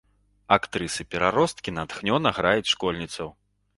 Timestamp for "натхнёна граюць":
1.77-2.67